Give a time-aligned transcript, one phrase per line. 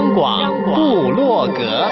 [0.00, 1.90] 央广布洛格，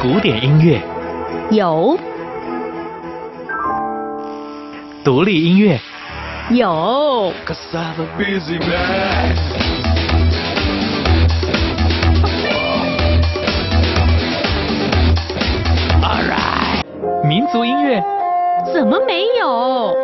[0.00, 0.80] 古典音乐。
[1.50, 1.98] 有，
[5.02, 5.80] 独立音乐。
[6.50, 7.32] 有。
[17.24, 18.02] 民族音乐
[18.72, 19.94] 怎么没有？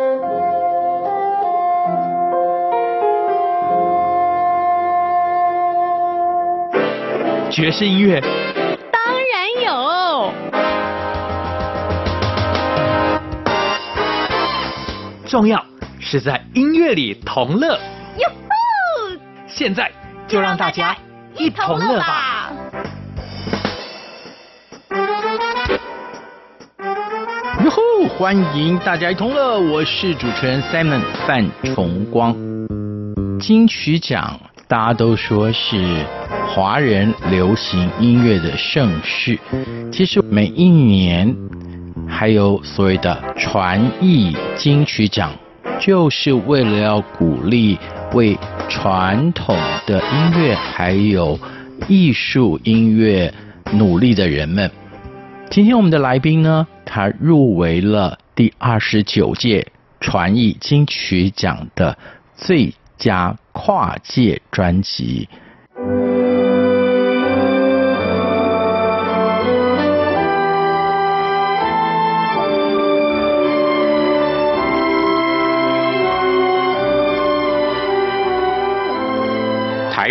[7.49, 8.21] 爵士音乐
[8.91, 9.01] 当
[9.31, 10.31] 然有。
[15.25, 15.74] 重要。
[16.07, 17.79] 是在音乐里同乐。
[18.19, 19.17] 哟吼！
[19.47, 19.91] 现在
[20.27, 20.95] 就让大家
[21.35, 22.51] 一同乐吧。
[27.63, 28.07] 哟吼！
[28.19, 32.35] 欢迎大家一同乐，我是主持人 Simon 范崇光。
[33.39, 36.05] 金曲奖大家都说是
[36.47, 39.39] 华人流行音乐的盛事，
[39.91, 41.35] 其实每一年
[42.07, 45.33] 还有所谓的传艺金曲奖。
[45.79, 47.77] 就是为了要鼓励
[48.13, 48.37] 为
[48.69, 51.39] 传统的音乐还有
[51.87, 53.33] 艺术音乐
[53.73, 54.69] 努力的人们。
[55.49, 59.67] 今天我们的来宾呢，他入围了第二十九届
[59.99, 61.97] 传艺金曲奖的
[62.35, 65.27] 最佳跨界专辑。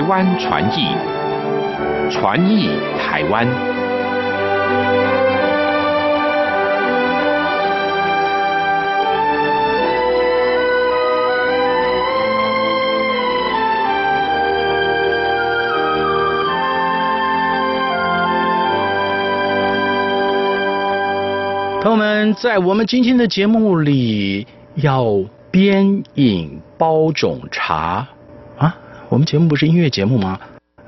[0.09, 0.89] 湾传艺，
[2.11, 3.47] 传艺台湾。
[21.81, 24.47] 朋友们，在我们今天的节目里，
[24.77, 28.07] 要边饮包种茶。
[29.15, 30.41] 我们节目不是音乐节目吗？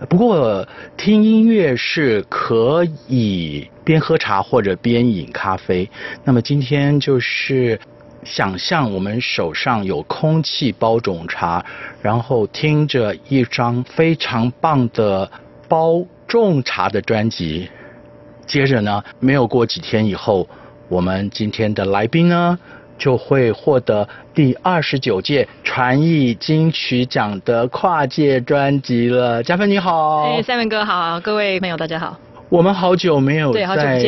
[0.09, 0.67] 不过
[0.97, 5.89] 听音乐是可以边喝茶或者边饮咖啡。
[6.25, 7.79] 那么今天就是
[8.25, 11.65] 想象我们手上有空气包种茶，
[12.03, 15.31] 然后听着一张非常棒的
[15.69, 17.71] 包种茶的专辑。
[18.45, 20.49] 接着呢，没有过几天以后，
[20.89, 22.59] 我们今天的来宾呢，
[22.99, 29.43] 就会获得第二十九届传艺金曲奖的跨界专辑了。
[29.43, 32.19] 嘉芬你好，哎，Simon 哥好，各位朋友大家好。
[32.49, 33.99] 我们好久没有在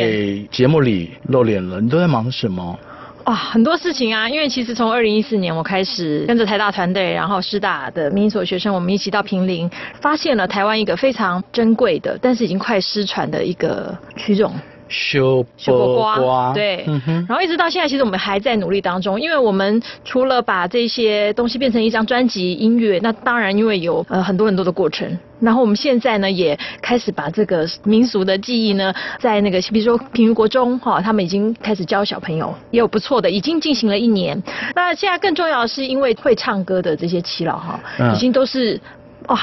[0.51, 2.79] 节目里露脸了，你都在忙什么？
[3.25, 9.69] 啊，很多事情啊，因为其实从二零一四年我开始跟着台大团队，然后师大的民所学生，我们一起到平林，
[10.01, 14.55] 发现了台湾一个非常珍贵的，但是已经快失传的一个曲种。
[14.89, 34.43] 秀波瓜，对，嗯，然后一直到现在，其实我们还在努力当中，因为我们除了把这些东西变成一张专辑音乐，那当然因为有呃很多很多的过程，然后我们现在呢也开始把这个民俗的记忆呢，在那个比如说坪林国中哈，他们已经开始教小朋友，也有不错的，已经进行了一年。
[34.75, 37.81] 那现在更重要的是，因为会唱歌的这些耆老哈，
[38.15, 38.81] 已经都是
[39.27, 39.39] 哇。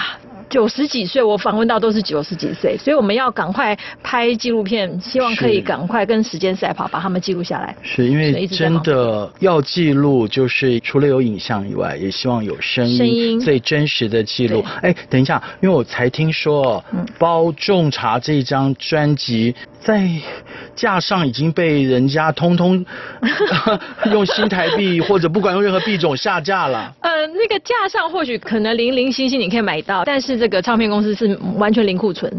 [0.49, 7.75] 九十几岁，我访问到都是九十几岁，所以我们要赶快拍纪录片，希望可以赶快跟时间赛跑，把他们记录下来。
[7.81, 13.39] 是因为真的要记录，就是除了有影像以外，也希望有声音，声音。
[13.39, 14.63] 最真实的记录。
[14.81, 19.53] 哎，等一下，因为我才听说，嗯，包仲茶这一张专辑
[19.85, 20.09] 在
[20.75, 22.85] 架上已经被人家通通
[24.11, 26.93] 用新台币或者不管用任何币种下架了。
[26.99, 30.35] 呃，那个架上或许可能零零星星你可以买到，但是。
[30.35, 32.29] 这个唱片公司是完全零库存，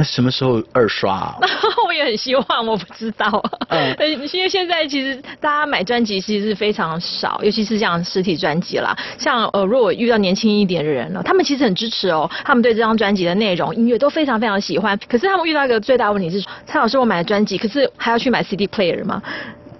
[0.00, 1.36] 那什么时候二刷啊？
[1.86, 3.26] 我也很希望，我不知道。
[3.68, 3.94] 嗯，
[4.32, 8.96] 因为现在其实大家买专辑其实是非常少，尤其是像实体专辑啦。
[9.18, 14.98] 像呃，如果遇到年轻一点的人了，他们其实很支持哦，他们对这张专辑的内容、音乐都非常非常喜欢。
[15.06, 19.20] 可是他们遇到一个最大问题是，蔡老师，我买了专辑，可是还要去买 CD player 吗？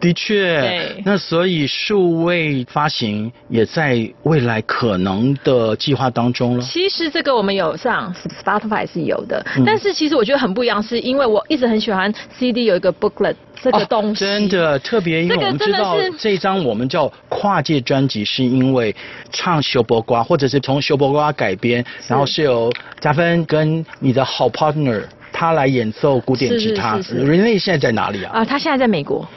[0.00, 6.62] 的确，那所以数位发行也在未来可能的计划当中了。
[6.62, 8.12] 其实这个我们有上
[8.42, 18.94] Spotify 是有的，嗯但是其实我觉得很不一样，是因为我一直很喜欢 CD 有一个 booklet 这个东西，哦、真的特别，因为我们知道这张我们叫跨界专辑，是因为
[19.30, 26.96] 唱修伯瓜，或者是从修伯瓜改编，然后是由加芬跟你的好 partner 他来演奏古典吉他。
[26.98, 28.38] Renee 现在在哪里啊？
[28.38, 29.28] 啊，他现在在美国。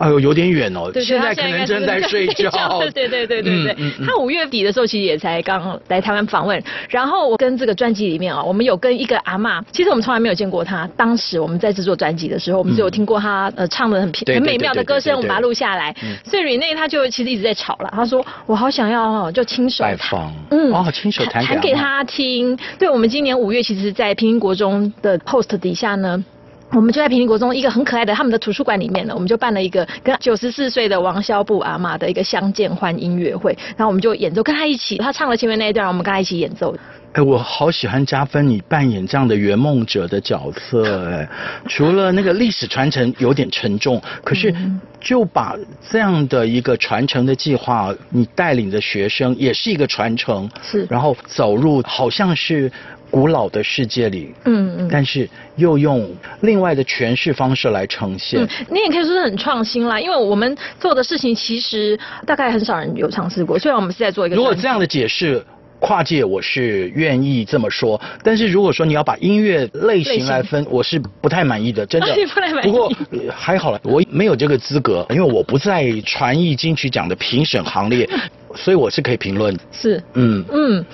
[0.00, 0.90] 哎呦，有点远哦。
[0.90, 2.50] 对对，现在可能正在睡觉。
[2.80, 3.74] 对对对对对对。
[3.78, 6.62] 嗯嗯、他五月底的时候，其实也才刚来台湾访问。
[6.88, 10.88] 然后我跟这个专辑里面啊，我们有跟一个阿嬷，其实我们从来没有见过他。
[10.96, 15.94] 当时我们在制作专辑的时候，我们只有听过他呃唱的很平很美妙的歌声，我们把它录下来。
[16.24, 22.58] 所以 Renee 他就其实一直在吵了，他说我好想要就亲手拜访，嗯，哦，亲手弹弹给他听。
[22.78, 26.24] 对，我们今年五月其实，在平音国中的 post 底下呢。
[26.72, 36.74] 我们就在平宁国中一个很可爱的他们的图书馆里面呢，我们就办了一个跟九十四岁的王萧布阿妈的一个相见欢音乐会，然后我们就演奏跟他一起，他唱了前面那一段，我们跟他一起演奏。
[37.12, 41.28] 哎，我好喜欢加芬你扮演这样的圆梦者的角色，哎，
[41.66, 44.54] 除了那个历史传承有点沉重，可是
[45.00, 45.56] 就把
[45.90, 52.70] 这样的一个传承的计划，你带领的学生也是一个传承，是，然后走入好像是。
[53.10, 56.08] 古老的世界里，嗯嗯，但是又用
[56.42, 58.40] 另外的诠释方式来呈现。
[58.42, 63.58] 嗯，你也可以说是很创新啦，因为我们做的事情其实大概很少人有尝试过。
[63.58, 65.44] 虽然我们是在做一个，如果这样的解释
[65.80, 68.00] 跨界，我是愿意这么说。
[68.22, 72.08] 但是如果说你要把音乐类型来分，我是不太满意的，真的。
[72.34, 72.70] 不太满意。
[72.70, 72.92] 不过
[73.34, 78.08] 还好了，我没有这个资格，因为我不在传艺金曲奖的评审行列。
[78.56, 80.84] 所以我是可以评论，是，嗯嗯，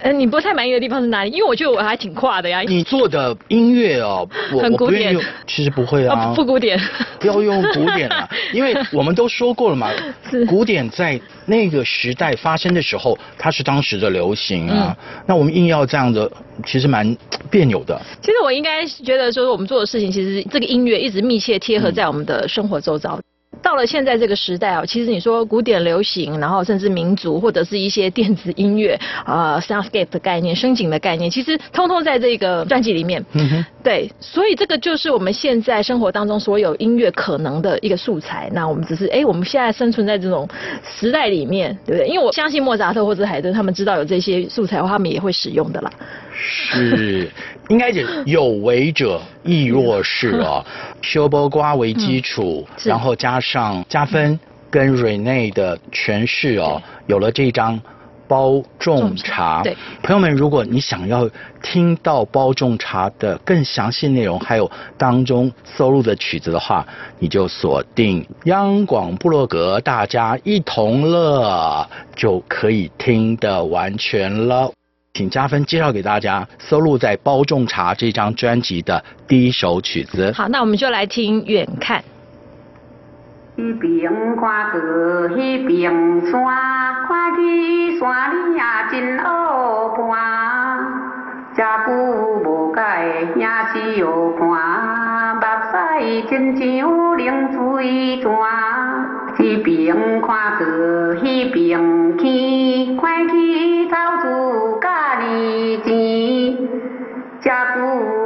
[0.00, 1.30] 呃，你不太满意的地方是哪里？
[1.30, 2.60] 因为我觉得我还挺跨的呀。
[2.62, 5.16] 你做的音乐哦，我很古典，
[5.46, 6.78] 其实不会啊，不古典，
[7.18, 9.90] 不要用古典啊， 因为我们都说过了嘛，
[10.30, 14.96] 是古典在那个时代发生的时候，它是当时的流行啊。
[15.26, 16.30] 那我们硬要这样的，
[16.64, 17.16] 其实蛮
[17.50, 18.00] 别扭的。
[18.20, 23.18] 其实我应该觉得说，我们做的事情，其实这个音乐一直密切贴合在我们的生活周遭。
[23.62, 33.24] 到了现在这个时代啊，其实你说古典流行，然后甚至民族或者是一些电子音乐，呃，soundscape 的概念、声景的概念，其实通通在这个专辑里面。
[33.32, 33.64] 嗯哼。
[33.82, 38.50] 对，所以这个就是我们现在生活当中所有音乐可能的一个素材。
[38.52, 40.46] 那我们只是，哎，我们现在生存在这种
[40.84, 42.06] 时代里面，对不对？
[42.06, 45.90] 因为我相信莫扎特或者海顿他们知道有这些素材的话，他们也会使用的啦。
[46.40, 47.30] 是，
[47.68, 50.64] 应该是有为者亦若是啊。
[51.02, 54.38] 修波瓜为基础，嗯、然后加上加分
[54.70, 57.80] 跟 Renee 的诠释哦，有了这张
[58.28, 59.62] 包种茶。
[59.62, 61.28] 对，朋友们，如果你想要
[61.62, 66.86] 听到包种茶的更详细内容，还有当中收录的曲子的话，
[67.18, 74.70] 你就锁定央广部落格，大家一同乐就可以听得完全了。
[75.12, 80.32] 请加分介绍给大家收录在《包种茶》这张专辑的第一首曲子。
[80.32, 81.98] 好，那我们就来听《远看》。
[83.56, 84.80] 一边看过，
[85.36, 85.92] 一边
[86.24, 86.32] 山，
[87.06, 89.20] 看见山里呀真乌
[89.96, 90.78] 盘。
[91.54, 92.49] 这久
[92.90, 93.06] 无改，
[93.36, 94.42] 也是有看，
[95.36, 95.40] 目
[95.70, 98.24] 屎亲像冷水泉。
[99.38, 104.24] 一边看河，一边去，看去头子
[104.80, 104.88] 甲
[105.20, 105.22] 二
[105.84, 105.88] 钱。
[107.40, 107.78] 这久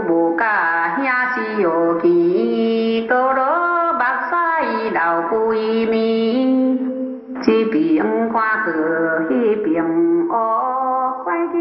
[0.09, 3.43] 无甲兄是有见，倒落
[3.93, 4.01] 目
[4.31, 4.33] 屎
[4.91, 5.95] 流规面。
[7.47, 8.03] 一边
[8.33, 8.73] 看河，
[9.31, 10.33] 一边学，
[11.23, 11.55] 看去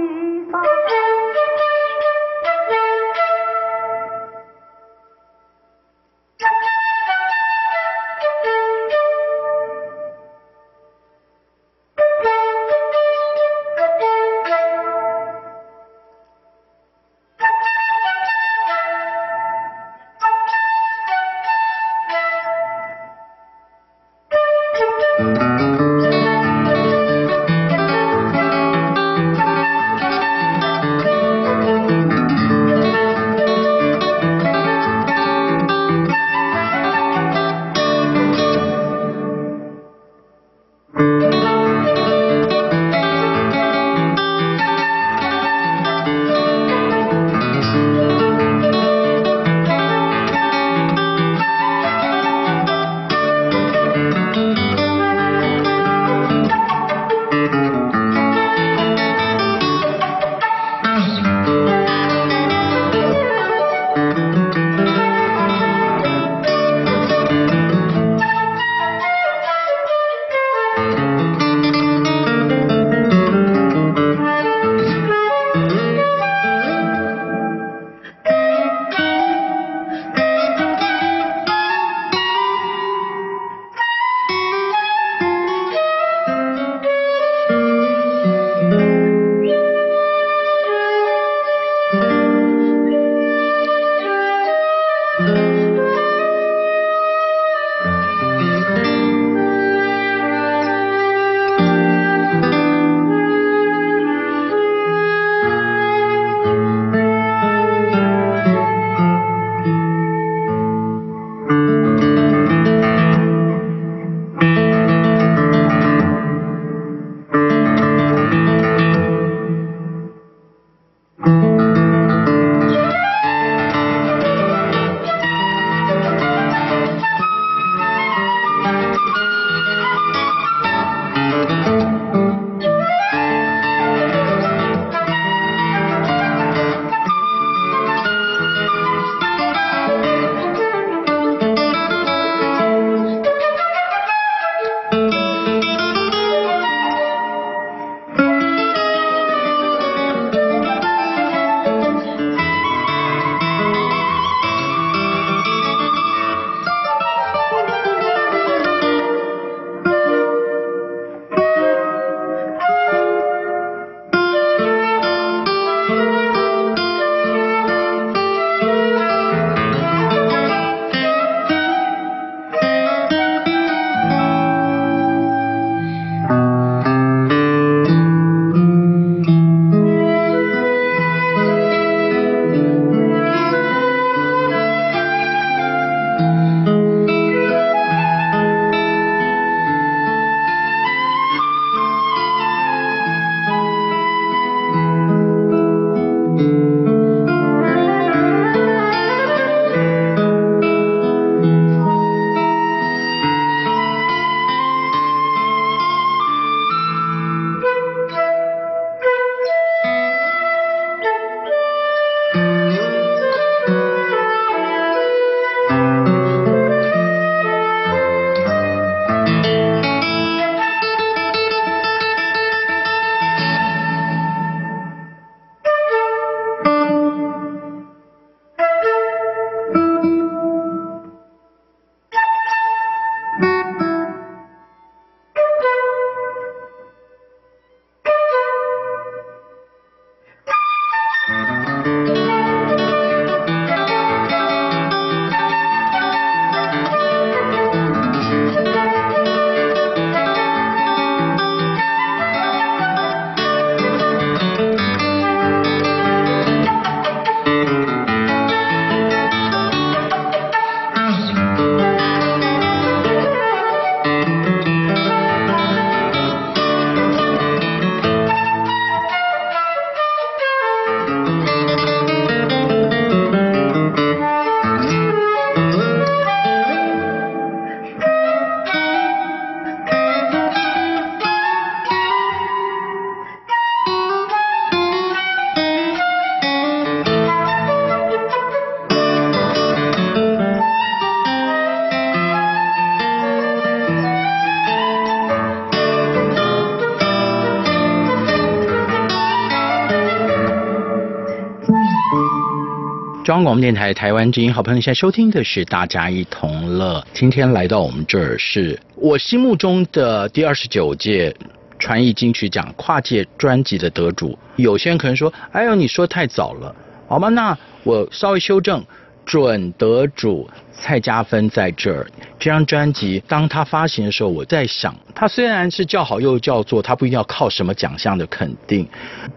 [303.43, 306.99] 广播电台台湾之音，好朋友现在收听的是《大家一同乐》。
[307.13, 311.35] 今天来到我们这儿，是我心目中的第二十九届
[311.77, 314.37] 传艺金曲奖跨界专辑的得主。
[314.55, 316.73] 有些人可能说：“哎呦，你说太早了，
[317.07, 318.81] 好吗？”那我稍微修正，
[319.25, 322.07] 准得主蔡嘉芬在这儿。
[322.39, 328.87] 这张专辑当他发行的时候，我在想，他虽然是叫好又叫座，他不一定要靠什么奖项的肯定，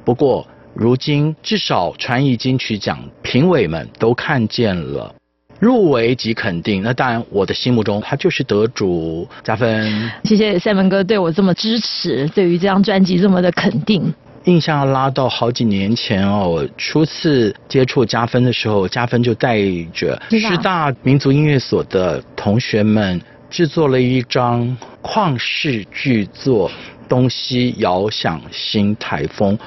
[0.04, 0.46] 不过。
[0.78, 5.12] 如今至少传艺金曲奖评委们都看见了
[5.58, 10.08] 入围即肯定，那当然我的心目中他就是得主加分。
[10.22, 14.14] 谢谢赛门哥对我这么支持，对于这张专辑这么的肯定。
[14.44, 19.58] 印象拉到好几年前哦，我初次接触加分的时候，加分就带
[19.92, 26.70] 着师大民族音乐所的同学们制作了一张旷世巨作
[27.08, 29.58] 《东西遥想新台风》。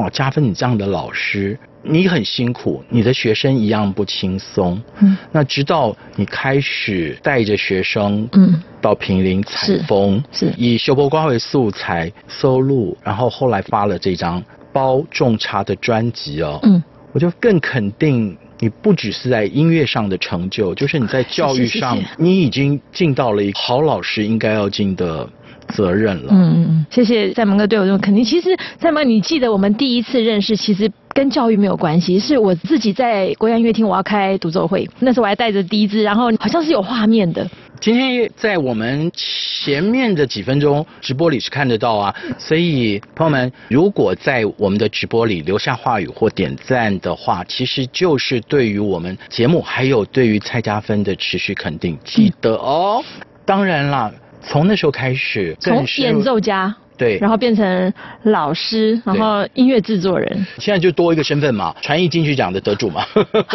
[0.00, 4.80] 哇，加分，你这样的老师，你很辛苦，你的学生一样不轻松。
[5.00, 16.58] 嗯，那直到你开始带着学生，嗯，到平林采风，是以秀波瓜为素材收录，然后后来发了这张包种茶的专辑哦。
[16.62, 25.28] 嗯，我就更肯定你不只是在音乐上的成就，就是你在教育上，谢谢谢谢你已经尽到了一个好老师应该要尽的。
[25.68, 26.28] 责任了。
[26.30, 28.22] 嗯嗯嗯，谢谢赛门哥对我这种肯定。
[28.22, 37.46] 其实赛门，你记得我们第一次认识，其实跟教育没有关系，是我自己在国家音乐厅，我要开独奏会，那时候我还带着笛子，然后好像是有画面的。
[37.80, 53.02] 今天在我们前面的几分钟直播里是看得到啊，所以朋友们，如果在我们的直播里留下话语或点赞的话，其实就是对于我们节目还有对于蔡家芬的持续肯定，记得哦。
[53.18, 54.10] 嗯、当然啦。
[54.44, 56.74] 从那时候开始，从演奏家。
[56.96, 57.92] 对，然后变成
[58.24, 63.04] 老师，然后音乐制作人，现在就多一个身份嘛，传艺金曲奖的得主嘛。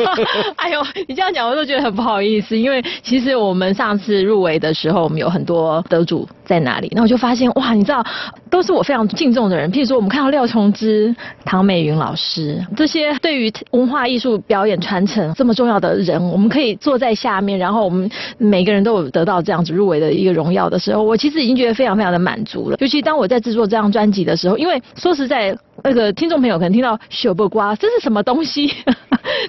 [0.58, 8.04] 哎呦，你这样讲我都觉得很不好意思，因为其实我们上次入围的时候，我们有很多得主在哪里，那我就发现哇，你知道，
[8.50, 23.28] 都是我非常敬重的人，譬如说我们看到廖琼之、唐美云老师这些对于文化艺术表演传承这么重要的人，我们可以坐在下面，然后我们每个人都有得到这样子入围的一个荣耀的时候，我其实已经觉得非常非常的满足了，尤其当我。
[23.28, 28.68] 在制作这张专辑的时候，因为说实在，那个听众朋友可能听到“小波瓜”这是什么东西？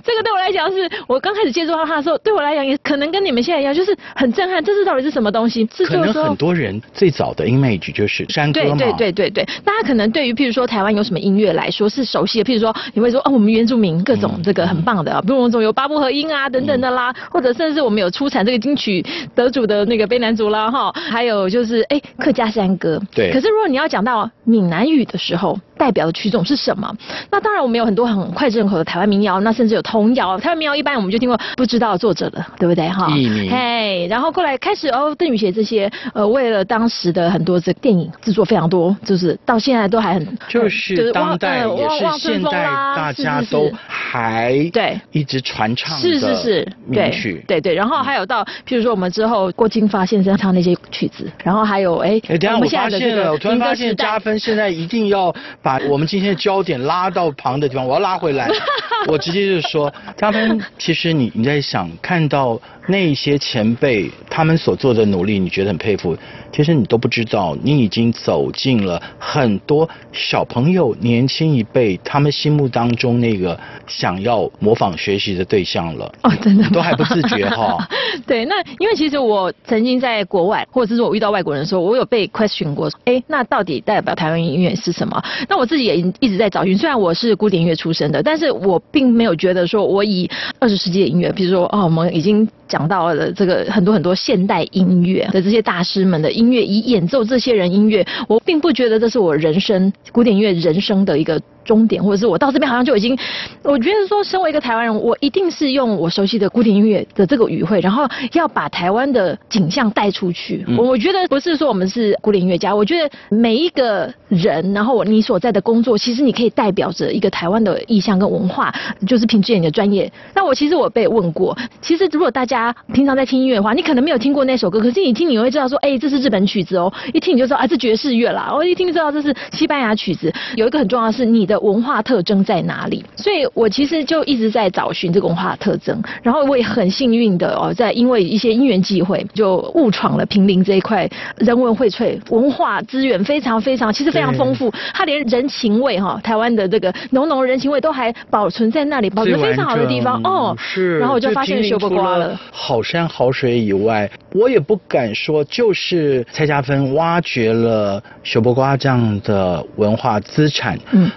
[0.02, 4.62] 这个对我来讲，是我刚开始接触到他的时候，对我来讲也可能跟你们现在一样，就是很震撼。
[4.62, 5.64] 这是到底是什么东西？
[5.86, 8.76] 可能很多人最早的 image 就是山歌嘛。
[8.76, 19.04] 对对对对对，大家可能对于譬如说台湾有什么音乐来说是熟悉的，譬如说你会说哦，我们原住民各种这个很棒的，比如我们总有八部合音啊等等的啦，或者甚至我们有出产这个金曲
[19.34, 23.00] 得主的那个悲南族啦哈，还有就是哎客家山歌。
[23.14, 23.32] 对。
[23.32, 26.92] 可是如果你要讲到闽南语的时候，代表的曲种是什么？
[27.30, 30.36] 那当然我们有很多很脍炙人口的台湾民谣，那甚至有童谣。
[30.38, 33.06] 台湾民谣一般我们就听过不知道作者的，对不对哈？
[33.08, 42.50] 嘿，然后过来开始哦，邓雨贤这些呃，为了当时的很多这电影制作非常多，就是到现在都还很就是当代也是现代
[42.96, 47.74] 大家都还对一直传唱是是是对曲，对对。
[47.74, 55.34] 然后还有到譬如说我们之后郭金发先生唱那些曲子，然后还有哎，哎，等下我发现了，我突然发现加分现在一定要。
[55.68, 58.48] 把我们今天的焦点拉到旁的地方，我要拉回来。
[59.06, 66.16] 我直接就是说，他们，其实你你在想看到那些前辈他们所做的努力，你觉得很佩服。
[66.50, 76.10] 其实你都不知道，你已经走进了很多小朋友、年轻一辈他们心目当中那个想要模仿学习的对象了。
[76.22, 77.78] 哦，真的都还不自觉哈、哦。
[78.26, 85.22] 对，那因为其实我曾经在国外，或者是我遇到外国人的时候，我有被 question 过，哎，那到底代表台湾音乐是什么？
[85.48, 86.78] 那我自己也一直在找寻。
[86.78, 101.40] 虽然我是古典音乐出身的，但是我并没有觉得说我以二十世纪的音乐，比如说哦，我们已经讲到了这个很多很多现代音乐的这些大师们的音乐，以演奏这些人音乐，我并不觉得这是我人生古典音乐人生的一个。
[101.68, 103.16] 终点，或者是我到这边好像就已经，
[103.62, 110.64] 我觉得说，身为一个台湾人，我一定是用我熟悉的古典音乐的这个语汇，然后要把台湾的景象带出去。
[110.78, 118.74] 我、嗯、我觉得不是说我们是古典音乐家，我觉得每一个人，然后你所在的工作，其实你可以代表着一个台湾的意象跟文化，
[119.06, 120.10] 就是凭借你的专业。
[120.34, 130.32] 那我其实我被问过，其实如果大家平常在听音乐的话，你可能没有听过那首歌，可是你听你会知道说，哎，这是日本曲子哦，一听你就知道啊，这爵士乐啦，我一听就知道这是西班牙曲子。
[130.56, 131.57] 有一个很重要的是你的。
[131.58, 133.04] 的文化特征在哪里？
[133.16, 150.54] 所以我其实就一直在找寻这个文化特征，然后我也很幸运的哦，在因为一些因缘际会，就误闯了平林这一块人文荟萃、文化资源非常非常，其实非常丰富，它连人情味哈，台湾的这个浓浓人情味都还保存在那里，保存非常好的地方哦。
[150.58, 161.10] 是，然后我就发现秀波瓜了，好山好水以外，我也不敢说就是蔡家芬挖掘了秀波瓜这样的文化资产，嗯。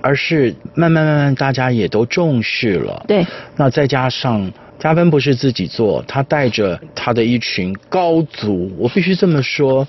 [0.00, 3.04] 而是慢慢慢慢，大家也都重视了。
[3.06, 9.86] 对，那再加上加芬不是自己做，他带着他的一群高足，我必须这么说。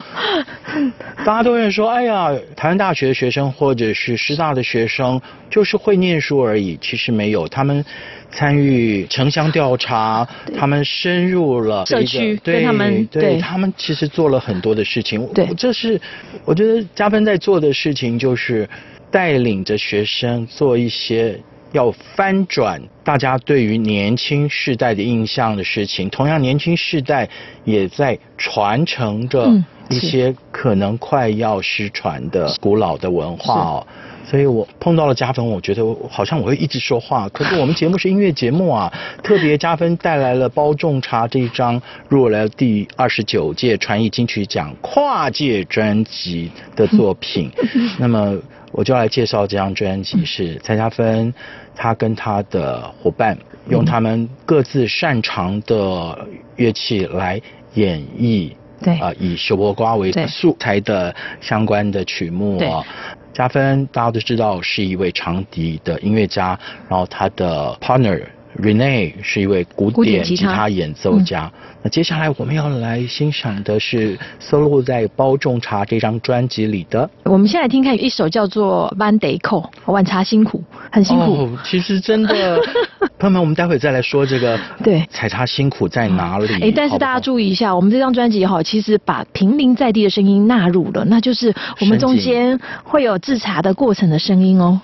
[1.26, 7.84] 大家都会说：“哎呀，台湾大学的学生或者是师大的学生，就是会念书而已。”其实没有，他们
[8.32, 15.24] 参与城乡调查，他们深入了社区，对他们，对，对他们其实做了很多的事情。
[15.34, 16.00] 对，这是
[16.46, 18.68] 我觉得加芬在做的事情，就是。
[19.12, 21.40] 带领着学生做一些
[21.72, 27.30] 要翻转大家对于年轻世代的印象的事情，同样年轻世代
[27.64, 29.48] 也在传承着
[29.90, 33.88] 一些可能快要失传的古老的文化哦。
[34.30, 47.50] 所以我碰到了加分，我觉得好像我会一直说话，可是我们节目是音乐节目啊，特别加分带来了《包种茶》这一张入围了第二十九届传艺金曲奖跨界专辑的作品，
[47.98, 48.38] 那么。
[48.72, 51.34] 我就来介绍这张专辑，是蔡家芬，
[51.76, 53.36] 他跟他的伙伴
[53.68, 56.16] 用他们各自擅长的
[56.56, 57.42] 乐器来
[57.74, 62.86] 演绎，对啊，以秀波瓜为素材的相关的曲目啊。
[63.34, 68.22] 加芬大家都知道是一位长笛的音乐家，然后他的 partner
[68.62, 71.52] Rene 是一位古典吉他演奏家。
[71.82, 77.10] 那接下来我们要来欣赏的是收录在《包种茶》这张专辑里的。
[77.24, 81.44] 我们先来听看一首叫做《晚茶苦》，晚茶辛苦，很辛苦。
[81.44, 82.60] 哦，其实真的，
[83.18, 84.60] 朋友们，我们待会再来说这个。
[84.84, 86.54] 对，采茶辛苦在哪里？
[86.62, 94.82] 哎，但是大家注意一下，我们这张专辑哈，其实把平民在地的声音纳入了，那就是我们中间会有制茶的过程的声音哦。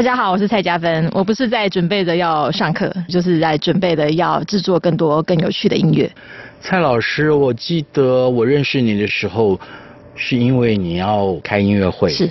[0.00, 1.10] 大家好，我是蔡嘉芬。
[1.12, 6.10] 我不是在准备着要上课，就是在准备着要制作更多更有趣的音乐。
[6.58, 9.60] 蔡老师，我记得我认识你的时候，
[10.14, 12.30] 是因为你要开音乐会，是，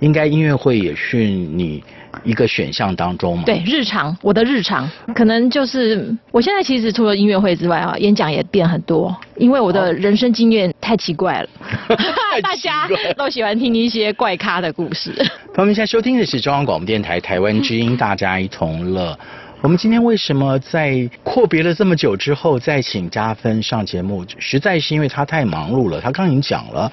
[0.00, 1.82] 应该音乐会也是你。
[2.24, 11.48] 一个选项当中嘛，对，日常，我的日常可能就是，我现在其实除了音乐会之外啊，演讲也变很多，因为我的人生经验太奇怪了，
[11.90, 11.96] 哦、
[12.42, 15.12] 大家都喜欢听一些怪咖的故事。
[15.52, 19.16] 朋友们，现在收听的是中央广播电台台湾之音，大家一同乐。
[19.60, 24.24] 我们今天为什么在阔别了这么久之后再请加分上节目？
[24.38, 26.90] 实在是因为他太忙碌了，他刚已经讲了，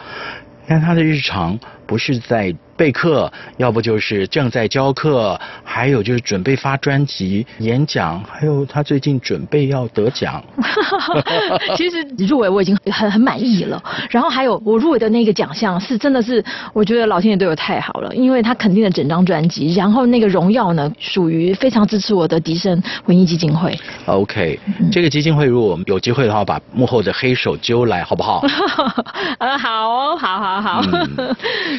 [0.67, 2.53] 但他的日常不是在。
[2.83, 10.43] 备课，要不就是正在教课，还有就是准备发专辑、演讲，还有他最近准备要得奖。
[11.77, 16.43] 其实入围我已经很很满意了，然后还有我入围的那个奖项是真的是，
[16.73, 23.79] 我觉得老天爷对我太好了，因为他肯定了整张专辑，然后那个荣耀呢属于非常支持我的迪生文艺基金会。
[24.07, 24.59] OK，
[24.91, 28.45] 这个基金会如果我们有机会的话，把幕后的黑手揪来好不好？
[29.39, 30.81] 呃，好哦，好好好。
[31.17, 31.33] 嗯，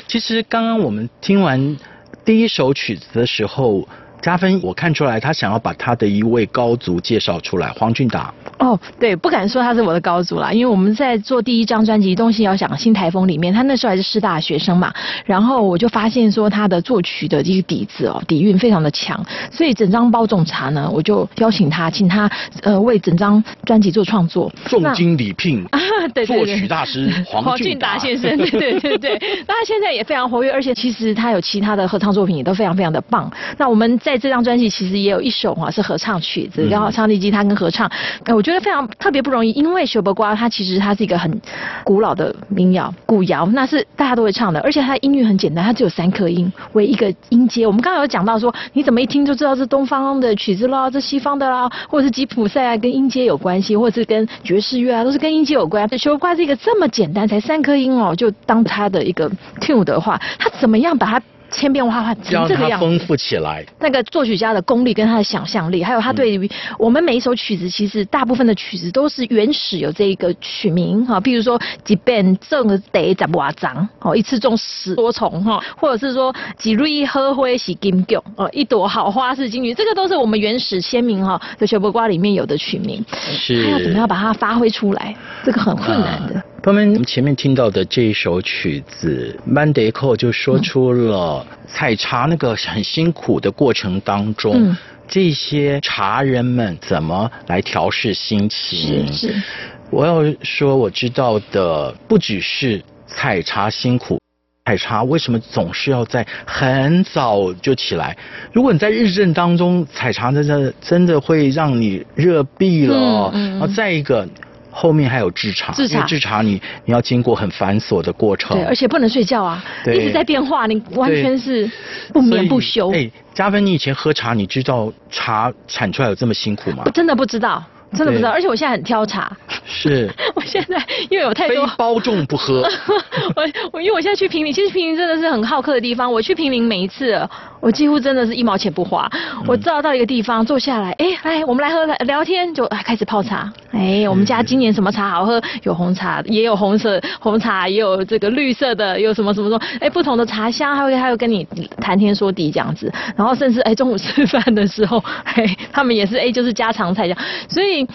[0.08, 0.84] 其实刚刚。
[0.84, 1.76] 我们我们听完
[2.24, 3.88] 第一首曲子的时候，
[4.24, 8.32] 嘉芬，我看出来他想要把他的一位高足介绍出来，黄俊达。
[8.58, 14.90] 哦，对，不敢说他是我的高足啦，因为我们在做第一张专辑《东西要想》新台风里面，他那时候还是师大学生嘛，
[15.26, 22.30] 然后我就发现说他的作曲的这个底子哦，底蕴非常的强，所以整张包种茶呢，我就邀请他，请他
[22.62, 25.78] 呃为整张专辑做创作，重金礼聘啊，
[26.14, 33.30] 对，作曲大师黄俊达先生，对对对对，那他现在也非常活跃，而且其实他有其他的合唱作品也都非常非常的棒。
[33.58, 37.90] 那我们在这张专辑其实也有一首哈是合唱曲子，然后长笛吉他跟合唱，
[38.34, 41.40] 我觉得非常特别不容易，因为《雪伯瓜》它其实它是一个很
[41.84, 47.66] 古老的民谣古谣，那是大家都会唱的，而且它的音域很简单，它只有三颗音为一个音阶。
[47.66, 55.86] 我们刚刚有讲到说，你怎么一听就知道是东方的曲子啦，这西方的啦，或者是吉普赛啊，跟音阶有关系，或者是跟爵士乐啊，都是跟音阶有关。
[55.98, 61.22] 《雪伯瓜》是一个这么简单，才三颗音哦，就当它的一个 tune 的话，它怎么样把它？
[61.50, 63.64] 千变万化成这个样子，让它丰富起来。
[63.78, 86.42] 那个作曲家的功力跟他的想象力，还有他对于我们每一首曲子，其实大部分的曲子都是原始有这一个曲名哈，譬如说几遍正得怎么长哦，一次中十多重哈，或者是说几蕊荷花是金菊哦，一朵好花是金菊，这个都是我们原始鲜明哈，在小白瓜里面有的曲名，是，他要怎么样把它发挥出来，这个很困难的。
[86.64, 94.74] 朋友们，我们前面听到的这一首曲子《曼德克》就说出了采茶那个很辛苦的过程当中，嗯、
[95.06, 99.06] 这些茶人们怎么来调试心情。
[99.12, 99.42] 是是，
[99.90, 104.18] 我要说我知道的不只是采茶辛苦，
[104.64, 108.16] 采茶为什么总是要在很早就起来？
[108.54, 113.30] 如果你在日正当中采茶，真的真的会让你热毙了。
[113.34, 114.26] 嗯嗯、然后再一个。
[114.74, 121.70] 后面还有制茶，制茶，制茶你你要经过很繁琐的过程，对，而且不能睡觉啊，对，一直在变化，你完全是
[122.12, 122.92] 不眠不休。
[122.92, 126.82] 哎，嘉芬，你以前喝茶，你知道茶产出来有这么辛苦吗？
[126.84, 127.64] 我真的不知道。
[127.96, 129.30] 真的不知道，而且我现在很挑茶。
[129.66, 130.76] 是， 我现在
[131.08, 132.62] 因为有太多非包重不喝。
[133.34, 136.12] 我我因为我现在去平陵，其实平陵真的是很好客的地方。
[136.12, 137.18] 我去平陵每一次，
[137.60, 139.10] 我几乎真的是一毛钱不花。
[139.46, 143.50] 我知道到一个地方坐下来，哎，来我们来喝来聊天，就哎开始泡茶。
[143.72, 145.40] 哎，我们家今年什么茶好喝？
[145.62, 151.46] 有红茶，也有红色红茶，也有这个绿色的，有什么什么什么，哎，不同的茶香，还会还有跟你
[151.80, 152.92] 谈天说地这样子。
[153.16, 157.86] 然后甚至哎中午吃饭的时候，哎他们也是哎就是家常菜这样，所以。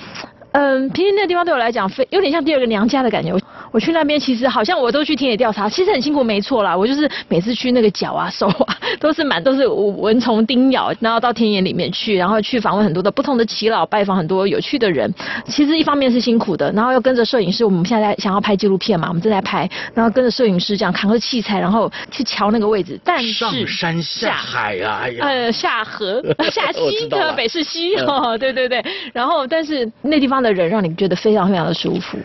[0.51, 3.33] 嗯，坪林那个地方对我来讲，非有点像第二个娘家的感觉。
[3.71, 6.75] 我去那边，其实好像我都去田野调查，其实很辛苦，没错啦。
[6.75, 15.13] 我就是每次去那个脚啊、手啊，都是满都是蚊虫叮咬，然后到田野里面去，然后去访问很多的不同的耆老，拜访很多有趣的人。
[15.45, 22.99] 其实一方面是辛苦的，然后又跟着摄影师，我们现在想要拍纪录片嘛，我们正在拍，然后跟着摄影师这样扛着器材，然后去瞧那个位置。
[23.03, 27.07] 但是上山下海啊，哎呀，呃，下河下溪，
[27.37, 28.83] 北势溪哦，对对对。
[29.13, 32.17] 然后，但是那地方的人让你觉得非常非常的舒服。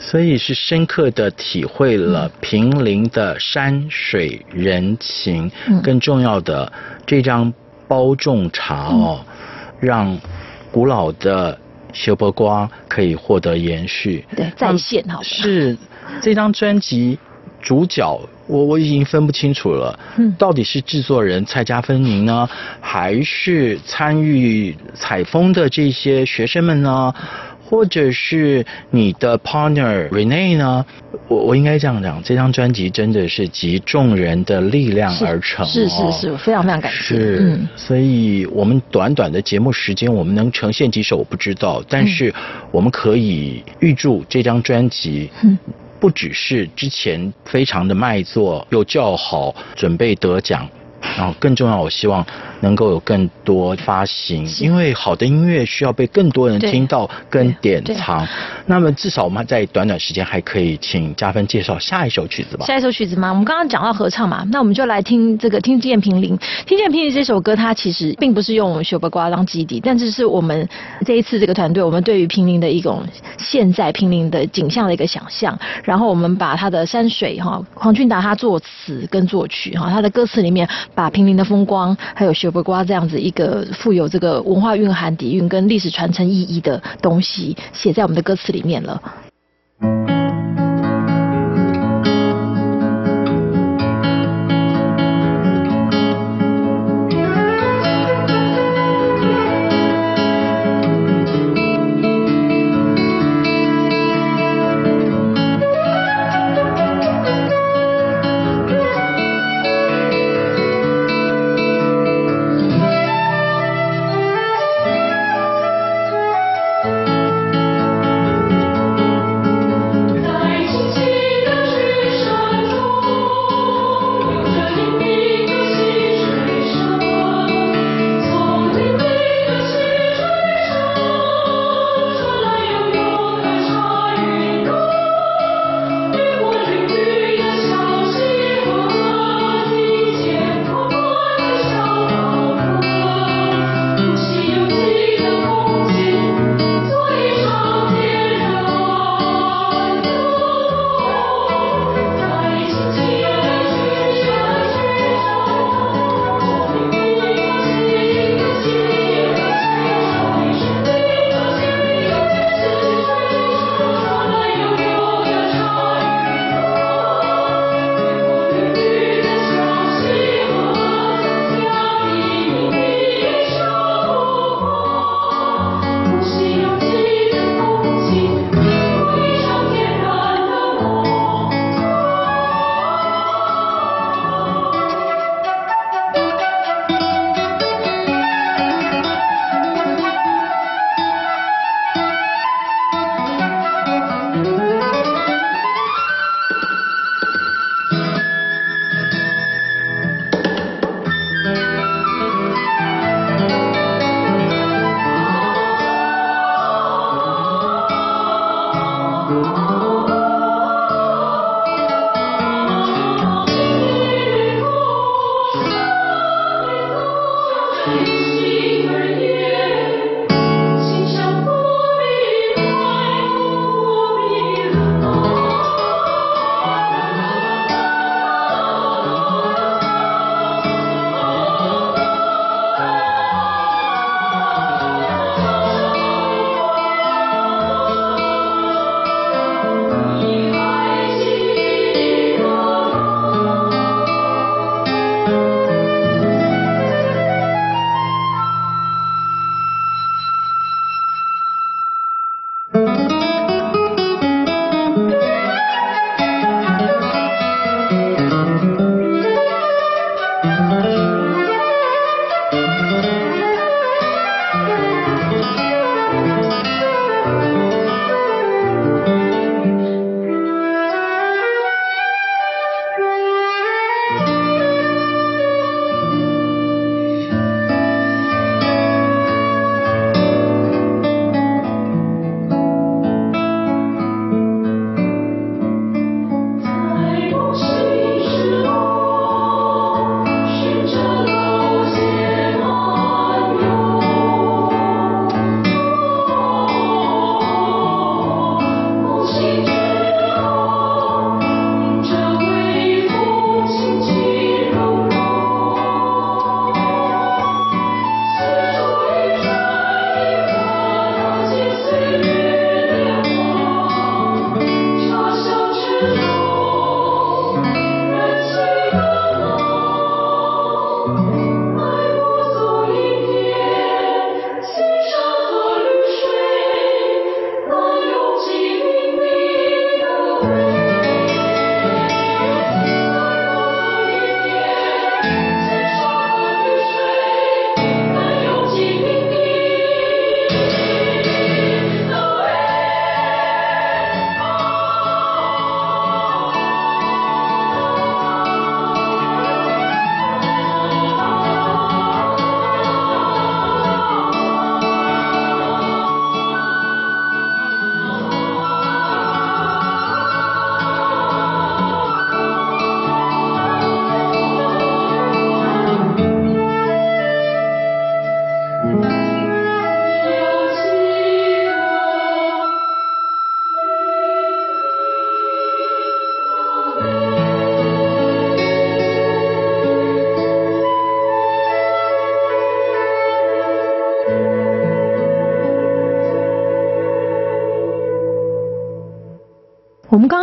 [0.00, 6.72] 所以是深刻的体会了平林的山水人情，嗯、更重要的
[7.04, 7.52] 这张
[7.88, 9.26] 包种茶哦，嗯、
[9.80, 10.20] 让
[10.70, 11.58] 古老的
[11.92, 14.24] 修波瓜可以获得延续。
[14.36, 15.18] 对，再现哈。
[15.20, 15.76] 是
[16.22, 17.18] 这张专辑
[17.60, 22.48] 主角，我我已经分不清楚了，嗯，到底是制作人蔡家芬您呢，
[22.80, 27.12] 还是参与采风的这些学生们呢？
[27.68, 30.84] 或者是你的 partner Renee 呢？
[31.28, 36.98] 我我应该这样讲，这张专辑真的是集众人的力量而成，哦，是是是，非常非常感谢。
[36.98, 42.32] 是，嗯，所以我们短短的节目时间，我们能呈现几首我不知道，但是
[42.70, 45.30] 我们可以预祝这张专辑，
[46.00, 50.66] 不只是之前非常的卖座又叫好，准备得奖。
[51.16, 52.26] 然后更重要，我希望
[52.60, 58.26] 能够有更多发行，因为好的音乐需要被更多人听到跟典藏。
[58.66, 62.66] 那么至少我们在短短时间还可以请嘉分介绍下一首曲子吧。
[62.66, 63.30] 下一首曲子吗？
[63.30, 66.36] 我们刚刚讲到合唱嘛，那我们就来听这个《听见平林》。
[66.66, 70.68] 《听见平林》这首歌，它其实并不是用小白瓜当基底，但这是我们
[71.06, 73.02] 这一次这个团队，我们对于平林的一种
[73.38, 75.58] 现在平林的景象的一个想象。
[75.84, 80.68] 然后我们把它的山水哈，黄俊达他作词跟作曲哈，他的歌词里面。
[80.94, 89.02] 把平林的风光，还有小北瓜这样子一个富有这个文化蕴含底蕴跟历史传承意义的东西，写在我们的歌词里面了。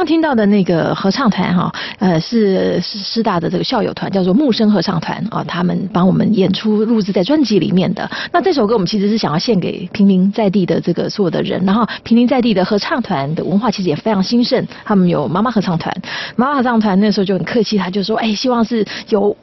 [0.06, 8.10] 听到的那个合唱团哈，呃，是师师大的这个校友团，叫做木生合唱团啊，他们帮我们演出录制在专辑里面的。
[8.32, 15.96] 那这首歌我们其实是想要献给平民在地的这个所有的人，然后平民在地的合唱团的文化其实也非常兴盛，他们有妈妈合唱团，
[16.36, 19.36] 妈妈合唱团那时候就很客气，他就说，哎，希望是有。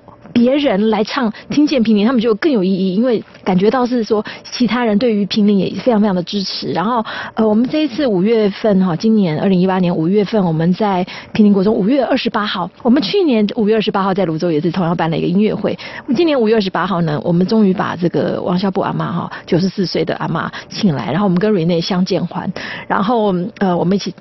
[0.43, 6.73] 别人来唱《听见平林》，他们就更有意义，因为感觉到是说其他人对于平林也非常非常的支持。
[6.73, 15.79] 然后，呃，我们这一次五月份哈，今年二零一八年五月份，我们在平林国中五月二十八号，我们去年五月二十八号在芦洲也是同样办了一个音乐会。
[16.17, 22.53] 今年五月二十八号呢，我们终于把这个王小布阿妈哈，九十四岁的阿妈请来，然后我们跟瑞内相见欢，
[22.89, 24.13] 然后呃，我们一起。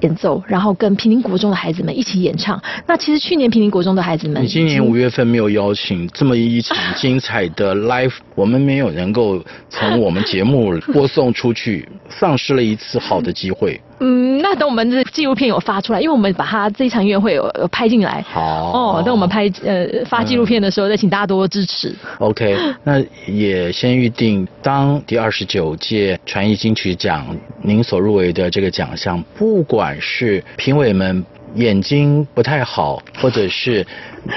[0.00, 2.60] 演奏，然后跟平林国中的孩子们一起演唱。
[2.86, 13.80] 那其实去年平林国中的孩子们，你今年五月份没有邀请这么一场精彩的 live， 我们没有能够从我们节目播送出去，丧失了一次好的机会。
[14.00, 18.24] 嗯，那等我们的纪录片有发出来，因为我们把它这一场音乐会有有拍进来。
[18.28, 21.94] 好哦，等我们拍呃发纪录片的时候，再请大家多多支持。
[22.18, 27.26] OK，那也先预定，当第二十九届传艺金曲奖
[27.62, 31.24] 您所入围的这个奖项，不管是评委们。
[31.54, 33.86] 眼睛不太好，或者是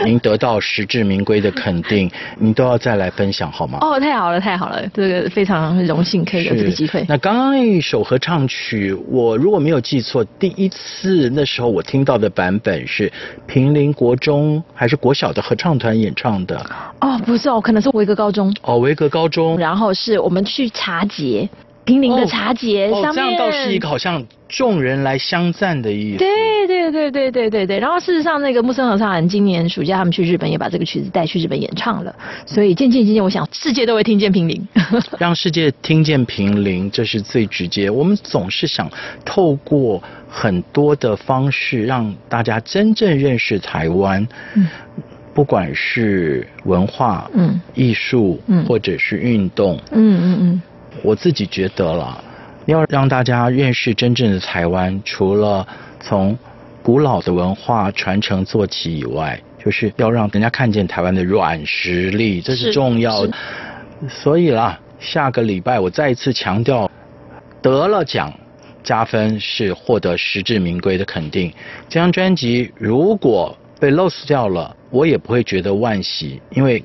[0.03, 2.09] 您得到实至名归的肯定，
[2.39, 3.77] 您都要再来分享好吗？
[3.81, 7.05] 哦，太好了，太好了，这个非常荣幸可以有这个机会。
[7.07, 13.11] 那刚刚那一首合唱曲，我如果没有记错，第一次那时候我听到的版本是
[13.45, 16.57] 平林国中还是国小的合唱团演唱的？
[17.01, 18.55] 哦，不是哦，可能是维格高中。
[18.63, 19.57] 哦，维格高中。
[19.57, 21.47] 然后是我们去茶节。
[21.85, 26.17] 平林的茶节上面，哦，这样倒是一个好像众人来相赞的意思。
[26.19, 27.79] 对对对对对对对。
[27.79, 32.15] 然后事实上，那个木声合唱人今年暑假他们去日本，也把这个曲子带去日本演唱了。
[32.45, 34.65] 所以渐渐渐渐，我想世界都会听见平林。
[35.19, 37.89] 让世界听见平林，这是最直接。
[37.89, 38.89] 我们总是想
[39.25, 44.25] 透过很多的方式，让大家真正认识台湾。
[44.55, 44.67] 嗯。
[45.35, 50.61] 不管是文化、嗯，艺术，嗯，或者是运动，嗯嗯嗯。
[51.01, 52.23] 我自己觉得了，
[52.65, 55.67] 要让大家认识真正的台湾，除了
[55.99, 56.37] 从
[56.81, 63.33] 古老的文化传承做起以外，就是要让人家看见台湾的软实力，这是重要的。
[64.07, 66.89] 所以啦，下个礼拜我再一次强调，
[67.61, 68.33] 得了奖
[68.83, 71.51] 加分是获得实至名归的肯定。
[71.89, 76.83] 这张专辑如果被 lost 掉了，我也不会觉得惋惜，因为。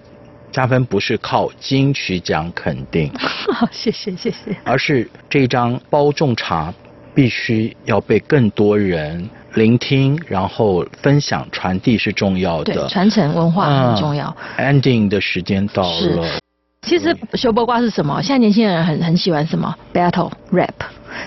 [0.50, 6.72] 加分不是靠金曲奖肯定，好， 谢谢谢谢，而是这张包种茶
[7.14, 14.34] 必须要被更多人聆听，然后分享传递是重要的，对，传承文化很重要。
[14.56, 16.26] 嗯、ending 的时间到了，
[16.82, 18.22] 其实修波瓜是什么？
[18.22, 20.68] 现在年轻人很很喜欢什么 battle rap。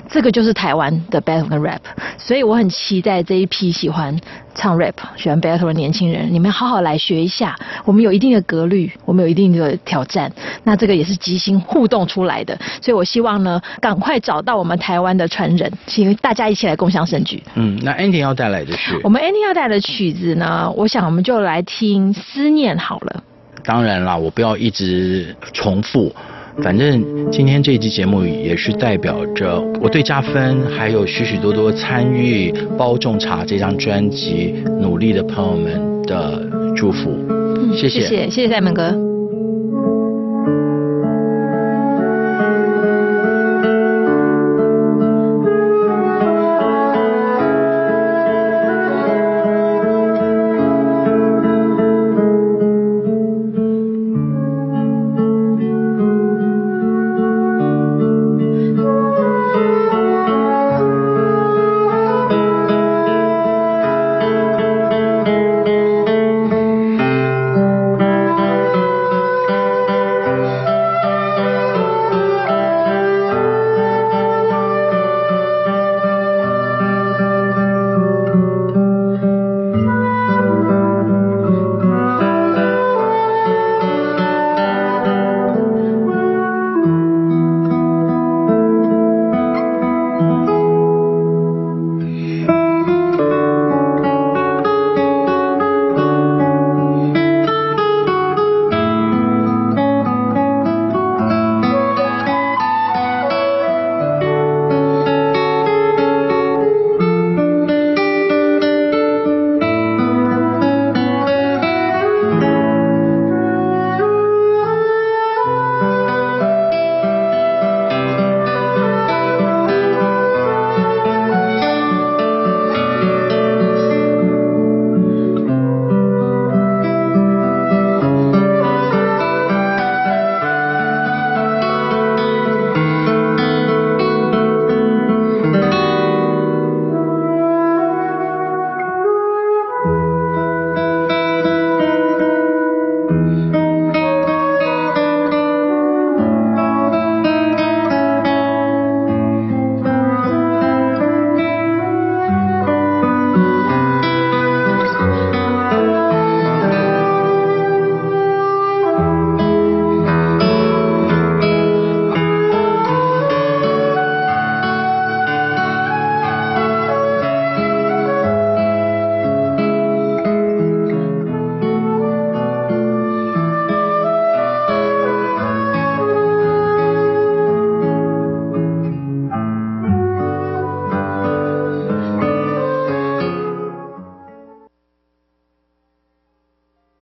[0.10, 1.80] 这个就是台湾的 battle 跟 rap，
[2.18, 4.18] 所以我很期待这一批喜欢
[4.56, 7.56] 唱 rap、喜欢 battle 的年轻人，你们好好来学一下。
[7.84, 10.32] 我们有一定的格律，我们有一定的挑战，
[10.64, 12.58] 那这个也是即兴互动出来的。
[12.82, 17.44] 所以我希望呢，赶快找到我们台湾的传人，请大家一起来共享盛举。
[17.56, 20.72] 嗯，那 ending 要带来的是我们 ending 要带来的曲子呢？
[20.78, 23.24] 我想我们就来听《思念》好了。
[23.72, 26.14] 当然啦，我不要一直重复。
[26.62, 27.02] 反正
[27.32, 36.46] 今天这一期节目也是代表着我对加分，还有许许多多参与《包种茶》这张专辑努力的朋友们的
[36.76, 37.18] 祝福。
[37.30, 39.11] 嗯，谢谢，谢谢，谢谢戴门哥。